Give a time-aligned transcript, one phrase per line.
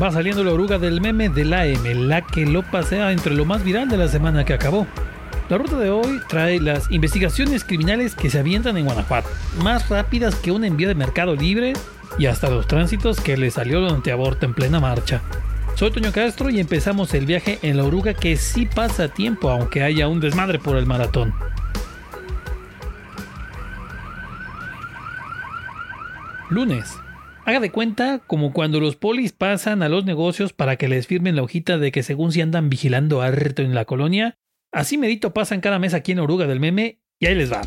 [0.00, 3.64] va saliendo la oruga del meme del AM, la que lo pasea entre lo más
[3.64, 4.86] viral de la semana que acabó.
[5.48, 9.28] La ruta de hoy trae las investigaciones criminales que se avientan en Guanajuato,
[9.62, 11.72] más rápidas que un envío de Mercado Libre
[12.18, 15.22] y hasta los tránsitos que le salió el antiaborto en plena marcha.
[15.74, 19.82] Soy Toño Castro y empezamos el viaje en la oruga que sí pasa tiempo aunque
[19.82, 21.32] haya un desmadre por el maratón.
[26.50, 26.98] Lunes.
[27.48, 31.34] Haga de cuenta como cuando los polis pasan a los negocios para que les firmen
[31.34, 34.36] la hojita de que según si andan vigilando harto en la colonia,
[34.70, 37.62] así medito pasan cada mes aquí en Oruga del Meme y ahí les va.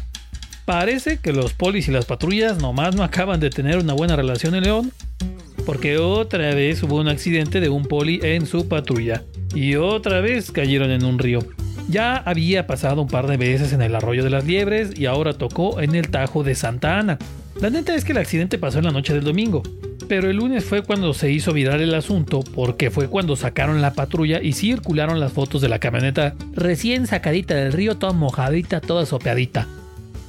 [0.66, 4.54] Parece que los polis y las patrullas nomás no acaban de tener una buena relación
[4.54, 4.92] en León,
[5.66, 9.24] porque otra vez hubo un accidente de un poli en su patrulla
[9.56, 11.40] y otra vez cayeron en un río.
[11.90, 15.34] Ya había pasado un par de veces en el arroyo de las liebres y ahora
[15.34, 17.18] tocó en el Tajo de Santa Ana.
[17.62, 19.62] La neta es que el accidente pasó en la noche del domingo,
[20.08, 23.94] pero el lunes fue cuando se hizo viral el asunto porque fue cuando sacaron la
[23.94, 29.06] patrulla y circularon las fotos de la camioneta recién sacadita del río, toda mojadita, toda
[29.06, 29.68] sopeadita.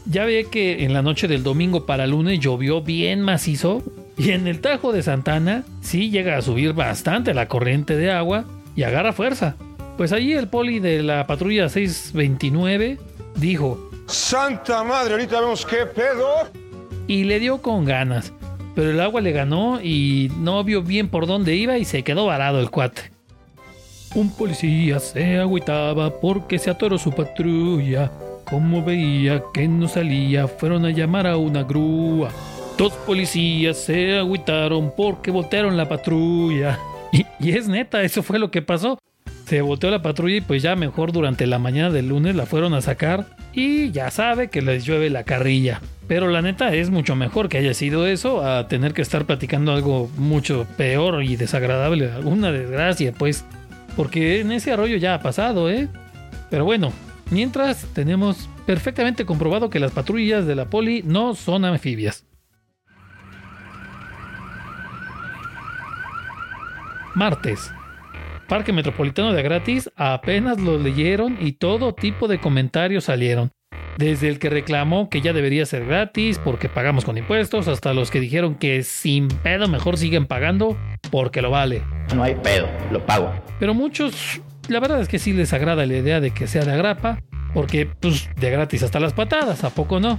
[0.05, 3.83] Ya ve que en la noche del domingo para lunes llovió bien macizo
[4.19, 8.45] y en el Tajo de Santana sí llega a subir bastante la corriente de agua
[8.77, 9.57] y agarra fuerza.
[9.97, 12.99] Pues allí el poli de la patrulla 629
[13.37, 15.13] dijo: ¡Santa madre!
[15.13, 16.62] Ahorita vemos qué pedo.
[17.07, 18.33] Y le dio con ganas.
[18.75, 22.27] Pero el agua le ganó y no vio bien por dónde iba y se quedó
[22.27, 23.11] varado el cuate.
[24.15, 28.11] Un policía se agüitaba porque se atoró su patrulla.
[28.49, 32.31] Como veía que no salía, fueron a llamar a una grúa.
[32.79, 36.79] Dos policías se agüitaron porque voltearon la patrulla.
[37.15, 38.99] Y, y es neta, eso fue lo que pasó
[39.47, 42.75] se volteó la patrulla y pues ya mejor durante la mañana del lunes la fueron
[42.75, 45.81] a sacar y ya sabe que les llueve la carrilla.
[46.09, 49.73] Pero la neta es mucho mejor que haya sido eso a tener que estar platicando
[49.73, 53.45] algo mucho peor y desagradable, alguna desgracia pues,
[53.97, 55.89] porque en ese arroyo ya ha pasado, ¿eh?
[56.51, 56.93] Pero bueno,
[57.31, 62.25] mientras tenemos perfectamente comprobado que las patrullas de la poli no son anfibias.
[67.15, 67.71] Martes,
[68.53, 73.51] Parque Metropolitano de gratis apenas lo leyeron y todo tipo de comentarios salieron.
[73.97, 78.11] Desde el que reclamó que ya debería ser gratis porque pagamos con impuestos, hasta los
[78.11, 80.77] que dijeron que sin pedo mejor siguen pagando
[81.11, 81.83] porque lo vale.
[82.15, 83.33] No hay pedo, lo pago.
[83.59, 86.75] Pero muchos, la verdad es que sí les agrada la idea de que sea de
[86.75, 87.23] agrapa,
[87.55, 90.19] porque pues de gratis hasta las patadas, ¿a poco no?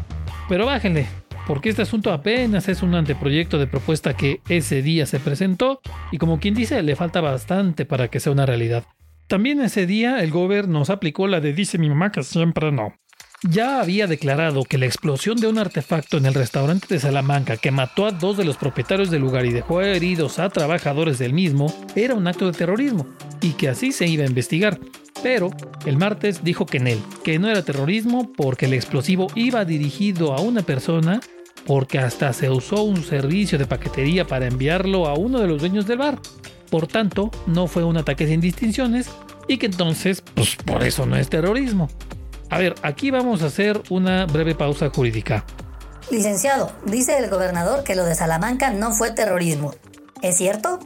[0.50, 1.06] Pero bájenle,
[1.48, 5.82] porque este asunto apenas es un anteproyecto de propuesta que ese día se presentó
[6.12, 8.84] y como quien dice le falta bastante para que sea una realidad.
[9.28, 12.94] También ese día el gobierno nos aplicó la de dice mi mamá que siempre no.
[13.50, 17.72] Ya había declarado que la explosión de un artefacto en el restaurante de Salamanca que
[17.72, 21.74] mató a dos de los propietarios del lugar y dejó heridos a trabajadores del mismo
[21.94, 23.06] era un acto de terrorismo
[23.42, 24.80] y que así se iba a investigar.
[25.24, 25.50] Pero
[25.86, 30.34] el martes dijo que en él, que no era terrorismo porque el explosivo iba dirigido
[30.34, 31.22] a una persona
[31.66, 35.88] porque hasta se usó un servicio de paquetería para enviarlo a uno de los dueños
[35.88, 36.20] del bar.
[36.70, 39.10] Por tanto, no fue un ataque sin distinciones
[39.48, 41.88] y que entonces, pues por eso no es terrorismo.
[42.50, 45.46] A ver, aquí vamos a hacer una breve pausa jurídica.
[46.12, 49.74] Licenciado, dice el gobernador que lo de Salamanca no fue terrorismo.
[50.22, 50.80] ¿Es cierto?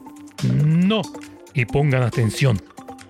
[0.44, 1.02] No.
[1.54, 2.62] Y pongan atención.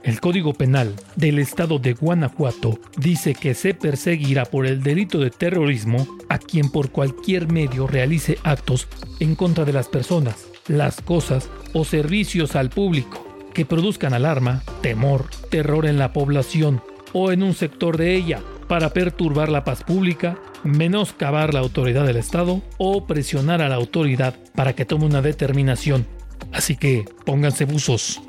[0.07, 5.31] El Código Penal del Estado de Guanajuato dice que se perseguirá por el delito de
[5.31, 8.87] terrorismo a quien por cualquier medio realice actos
[9.19, 15.25] en contra de las personas, las cosas o servicios al público que produzcan alarma, temor,
[15.49, 16.81] terror en la población
[17.11, 22.15] o en un sector de ella para perturbar la paz pública, menoscabar la autoridad del
[22.15, 26.07] Estado o presionar a la autoridad para que tome una determinación.
[26.53, 28.21] Así que pónganse buzos.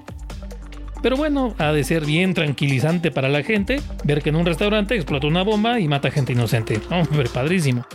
[1.02, 4.96] Pero bueno, ha de ser bien tranquilizante para la gente ver que en un restaurante
[4.96, 6.80] explota una bomba y mata gente inocente.
[6.90, 7.86] Hombre, padrísimo.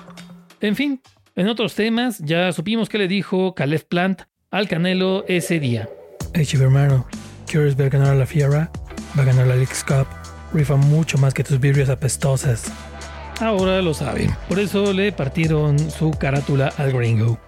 [0.61, 1.01] En fin,
[1.35, 4.21] en otros temas ya supimos que le dijo Caleb Plant
[4.51, 5.89] al Canelo ese día.
[6.33, 7.05] Hey, hermano,
[7.45, 8.71] ¿quieres ver ganar a la Fiera?
[9.17, 10.07] Va a ganar la League Cup.
[10.53, 12.71] Rifa mucho más que tus birrias apestosas.
[13.41, 14.29] Ahora lo saben.
[14.47, 17.39] Por eso le partieron su carátula al gringo.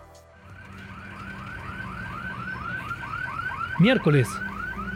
[3.80, 4.28] Miércoles,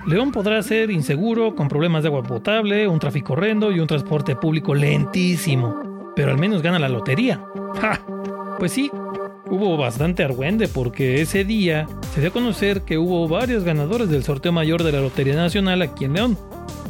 [0.07, 4.35] León podrá ser inseguro, con problemas de agua potable, un tráfico horrendo y un transporte
[4.35, 6.11] público lentísimo.
[6.15, 7.43] Pero al menos gana la lotería.
[7.81, 8.01] ¡Ja!
[8.57, 8.91] Pues sí,
[9.49, 14.23] hubo bastante argüende porque ese día se dio a conocer que hubo varios ganadores del
[14.23, 16.37] sorteo mayor de la Lotería Nacional aquí en León.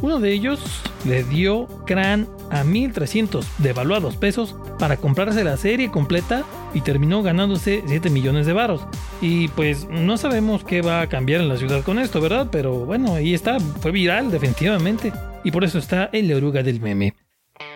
[0.02, 0.60] Uno de ellos
[1.04, 6.44] le dio crán a 1.300 devaluados pesos para comprarse la serie completa
[6.74, 8.86] y terminó ganándose 7 millones de varos.
[9.20, 12.48] Y pues no sabemos qué va a cambiar en la ciudad con esto, ¿verdad?
[12.50, 15.12] Pero bueno, ahí está, fue viral definitivamente.
[15.44, 17.14] Y por eso está en la oruga del meme.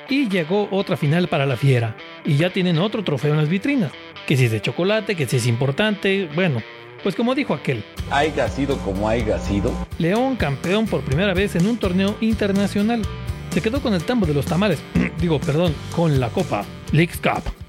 [0.08, 1.96] Y llegó otra final para la fiera.
[2.24, 3.92] Y ya tienen otro trofeo en las vitrinas.
[4.26, 6.28] Que si es de chocolate, que si es importante.
[6.34, 6.62] Bueno,
[7.02, 7.84] pues como dijo aquel.
[8.10, 9.72] Haiga sido como haya sido.
[9.98, 13.02] León campeón por primera vez en un torneo internacional.
[13.50, 14.82] Se quedó con el tambo de los tamales.
[15.20, 16.64] Digo, perdón, con la copa.
[16.92, 17.63] Leagues Cup.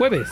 [0.00, 0.30] Jueves.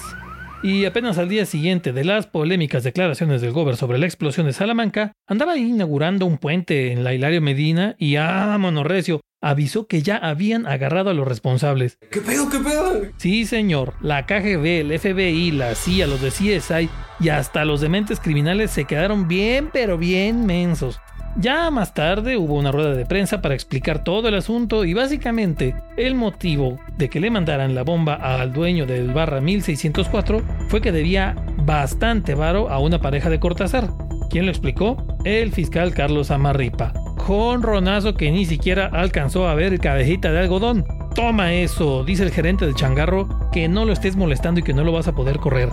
[0.62, 4.54] Y apenas al día siguiente de las polémicas declaraciones del Gober sobre la explosión de
[4.54, 9.20] Salamanca, andaba inaugurando un puente en la Hilario Medina y ¡ah, monorrecio!
[9.42, 11.98] avisó que ya habían agarrado a los responsables.
[12.10, 13.02] ¿Qué pedo, qué pedo?
[13.18, 13.92] Sí, señor.
[14.00, 16.88] La KGB, el FBI, la CIA, los de CSI
[17.20, 20.98] y hasta los dementes criminales se quedaron bien, pero bien mensos.
[21.40, 25.72] Ya más tarde hubo una rueda de prensa para explicar todo el asunto y básicamente
[25.96, 30.90] el motivo de que le mandaran la bomba al dueño del barra 1604 fue que
[30.90, 33.88] debía bastante varo a una pareja de Cortázar.
[34.30, 34.96] ¿Quién lo explicó?
[35.22, 36.92] El fiscal Carlos Amarripa.
[37.24, 40.84] Con ronazo que ni siquiera alcanzó a ver cabejita de algodón.
[41.14, 44.82] Toma eso, dice el gerente del changarro, que no lo estés molestando y que no
[44.82, 45.68] lo vas a poder correr.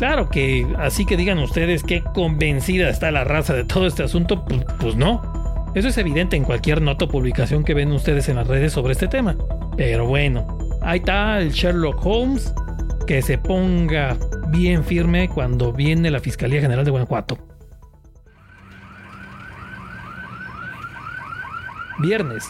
[0.00, 4.46] Claro que así que digan ustedes qué convencida está la raza de todo este asunto,
[4.46, 5.20] pues, pues, no.
[5.74, 8.92] Eso es evidente en cualquier nota o publicación que ven ustedes en las redes sobre
[8.92, 9.36] este tema.
[9.76, 12.50] Pero bueno, ahí está el Sherlock Holmes
[13.06, 14.16] que se ponga
[14.48, 17.36] bien firme cuando viene la Fiscalía General de Guanajuato.
[21.98, 22.48] Viernes.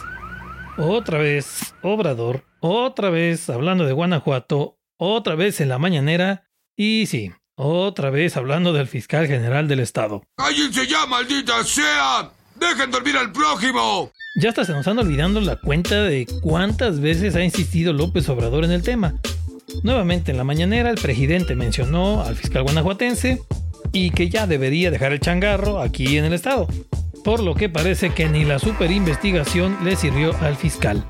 [0.77, 6.45] Otra vez Obrador, otra vez hablando de Guanajuato, otra vez en la mañanera
[6.77, 10.23] y sí, otra vez hablando del fiscal general del estado.
[10.37, 12.31] ¡Cállense ya, maldita sea!
[12.55, 14.11] ¡Dejen dormir al prójimo!
[14.35, 18.63] Ya hasta se nos están olvidando la cuenta de cuántas veces ha insistido López Obrador
[18.63, 19.15] en el tema.
[19.83, 23.41] Nuevamente en la mañanera el presidente mencionó al fiscal guanajuatense
[23.91, 26.67] y que ya debería dejar el changarro aquí en el estado.
[27.23, 31.05] Por lo que parece que ni la super investigación le sirvió al fiscal.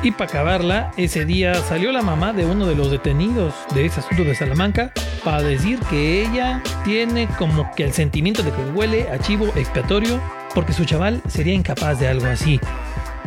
[0.00, 3.98] Y para acabarla, ese día salió la mamá de uno de los detenidos de ese
[3.98, 4.92] asunto de Salamanca
[5.24, 10.20] para decir que ella tiene como que el sentimiento de que huele a chivo expiatorio
[10.54, 12.60] porque su chaval sería incapaz de algo así.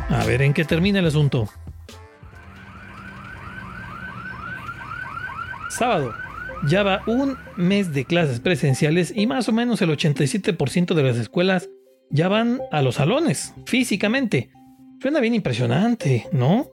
[0.10, 1.50] A ver en qué termina el asunto.
[5.70, 6.14] Sábado.
[6.68, 11.18] Ya va un mes de clases presenciales y más o menos el 87% de las
[11.18, 11.70] escuelas
[12.12, 14.52] ya van a los salones, físicamente.
[15.02, 16.68] Suena bien impresionante, ¿no?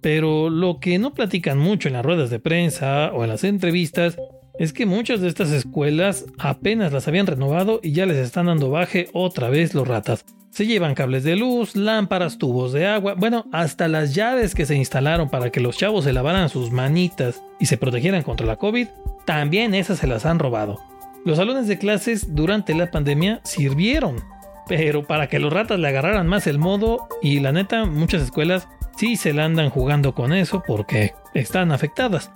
[0.00, 4.16] Pero lo que no platican mucho en las ruedas de prensa o en las entrevistas
[4.56, 8.70] es que muchas de estas escuelas apenas las habían renovado y ya les están dando
[8.70, 10.24] baje otra vez los ratas.
[10.50, 14.76] Se llevan cables de luz, lámparas, tubos de agua, bueno, hasta las llaves que se
[14.76, 18.86] instalaron para que los chavos se lavaran sus manitas y se protegieran contra la COVID,
[19.24, 20.78] también esas se las han robado.
[21.24, 24.22] Los salones de clases durante la pandemia sirvieron,
[24.68, 28.68] pero para que los ratas le agarraran más el modo y la neta muchas escuelas
[28.96, 32.30] sí se la andan jugando con eso porque están afectadas.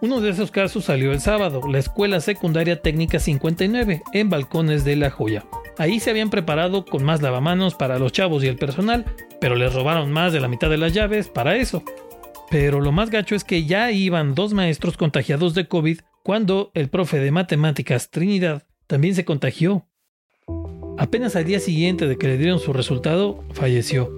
[0.00, 4.96] Uno de esos casos salió el sábado, la Escuela Secundaria Técnica 59, en Balcones de
[4.96, 5.44] La Joya.
[5.78, 9.04] Ahí se habían preparado con más lavamanos para los chavos y el personal,
[9.40, 11.84] pero les robaron más de la mitad de las llaves para eso.
[12.50, 16.88] Pero lo más gacho es que ya iban dos maestros contagiados de COVID cuando el
[16.88, 19.86] profe de matemáticas Trinidad también se contagió
[21.02, 24.08] Apenas al día siguiente de que le dieron su resultado, falleció,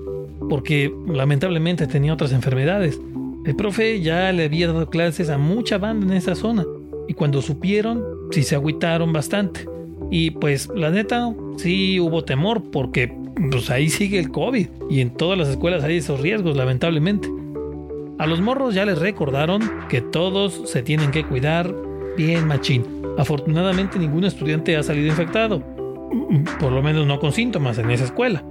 [0.51, 3.01] porque lamentablemente tenía otras enfermedades.
[3.47, 6.67] El profe ya le había dado clases a mucha banda en esa zona,
[7.09, 9.67] y cuando supieron, sí se agüitaron bastante.
[10.11, 13.11] Y pues la neta, sí hubo temor, porque
[13.51, 17.31] pues ahí sigue el COVID, y en todas las escuelas hay esos riesgos, lamentablemente.
[18.19, 21.75] A los morros ya les recordaron que todos se tienen que cuidar
[22.19, 22.85] bien machín.
[23.17, 25.63] Afortunadamente ningún estudiante ha salido infectado,
[26.61, 28.45] por lo menos no con síntomas en esa escuela.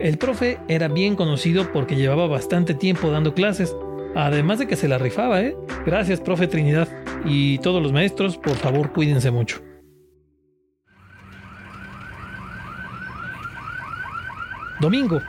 [0.00, 3.76] El profe era bien conocido porque llevaba bastante tiempo dando clases,
[4.14, 5.56] además de que se la rifaba, ¿eh?
[5.86, 6.88] Gracias, profe Trinidad.
[7.24, 9.60] Y todos los maestros, por favor, cuídense mucho.
[14.80, 15.20] Domingo,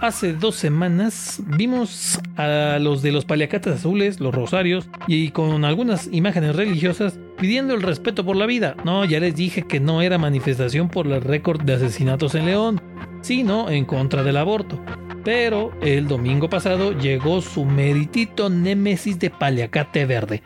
[0.00, 6.08] Hace dos semanas vimos a los de los paliacates azules, los rosarios, y con algunas
[6.12, 8.76] imágenes religiosas pidiendo el respeto por la vida.
[8.84, 12.82] No, ya les dije que no era manifestación por el récord de asesinatos en León,
[13.22, 14.78] sino en contra del aborto.
[15.24, 20.42] Pero el domingo pasado llegó su meritito némesis de paliacate verde.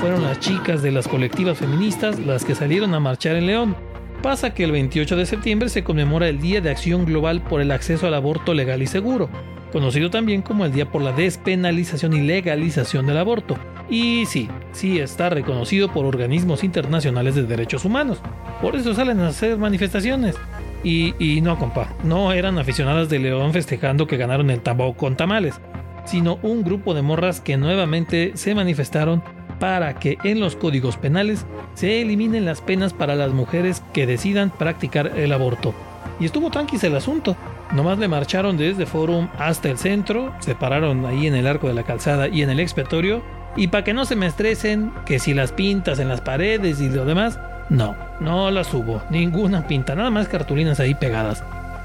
[0.00, 3.76] Fueron las chicas de las colectivas feministas las que salieron a marchar en León.
[4.22, 7.70] pasa que el 28 de septiembre se conmemora el Día de Acción Global por el
[7.72, 9.28] Acceso al Aborto Legal y Seguro,
[9.72, 13.56] conocido también como el Día por la Despenalización y Legalización del Aborto.
[13.90, 18.20] Y sí, sí está reconocido por organismos internacionales de derechos humanos.
[18.62, 20.36] Por eso salen a hacer manifestaciones.
[20.84, 25.16] Y, y no, compa, no eran aficionadas de León festejando que ganaron el tambor con
[25.16, 25.60] tamales,
[26.04, 29.22] sino un grupo de morras que nuevamente se manifestaron
[29.58, 34.50] para que en los códigos penales se eliminen las penas para las mujeres que decidan
[34.50, 35.74] practicar el aborto.
[36.20, 37.36] Y estuvo tranquis el asunto.
[37.72, 41.74] Nomás le marcharon desde Forum hasta el centro, se pararon ahí en el arco de
[41.74, 43.22] la calzada y en el expiatorio.
[43.56, 46.88] Y para que no se me estresen, que si las pintas en las paredes y
[46.88, 47.38] lo demás,
[47.68, 51.44] no, no las hubo, ninguna pinta, nada más cartulinas ahí pegadas.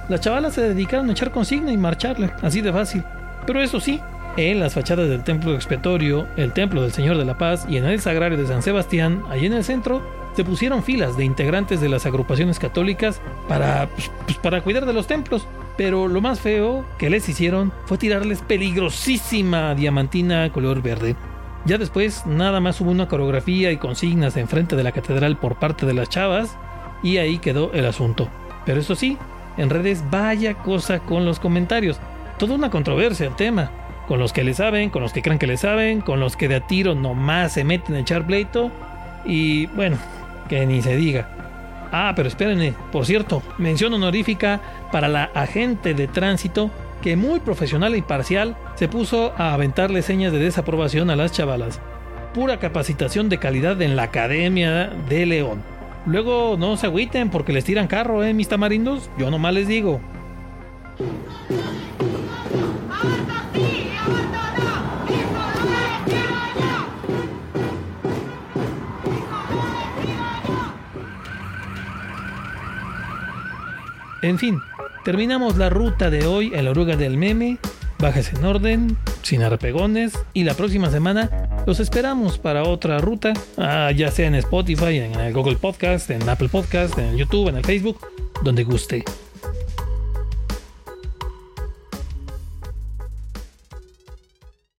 [0.10, 3.04] Las chavalas se dedicaron a echar consigna y marcharle, así de fácil.
[3.46, 4.00] Pero eso sí,
[4.38, 7.86] en las fachadas del templo expiatorio, el templo del Señor de la Paz y en
[7.86, 10.02] el sagrario de San Sebastián, allí en el centro,
[10.36, 14.94] se pusieron filas de integrantes de las agrupaciones católicas para, pues, pues, para cuidar de
[14.94, 15.48] los templos.
[15.78, 21.16] Pero lo más feo que les hicieron fue tirarles peligrosísima diamantina color verde.
[21.66, 25.86] Ya después nada más hubo una coreografía y consignas enfrente de la catedral por parte
[25.86, 26.58] de las chavas
[27.04, 28.28] y ahí quedó el asunto.
[28.66, 29.18] Pero eso sí,
[29.58, 32.00] en redes vaya cosa con los comentarios.
[32.38, 33.72] Toda una controversia el tema.
[34.08, 36.48] Con los que le saben, con los que creen que le saben, con los que
[36.48, 38.72] de a tiro nomás se meten a echar pleito.
[39.26, 39.98] Y bueno,
[40.50, 41.30] que ni se diga.
[41.92, 44.60] Ah, pero espérenme, por cierto, mención honorífica
[44.92, 46.72] para la agente de tránsito
[47.04, 51.80] que muy profesional e imparcial se puso a aventarle señas de desaprobación a las chavalas.
[52.34, 55.62] Pura capacitación de calidad en la Academia de León.
[56.06, 59.10] Luego no se agüiten porque les tiran carro, ¿eh, mis tamarindos?
[59.18, 60.02] Yo nomás les digo.
[74.24, 74.62] En fin,
[75.04, 77.58] terminamos la ruta de hoy en la oruga del meme.
[78.00, 83.92] Bájese en orden, sin arpegones, y la próxima semana los esperamos para otra ruta, ah,
[83.92, 87.66] ya sea en Spotify, en el Google Podcast, en Apple Podcast, en YouTube, en el
[87.66, 88.00] Facebook,
[88.44, 89.04] donde guste.